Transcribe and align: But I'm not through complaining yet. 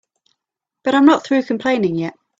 But 0.83 0.95
I'm 0.95 1.05
not 1.05 1.23
through 1.23 1.43
complaining 1.43 1.93
yet. 1.95 2.15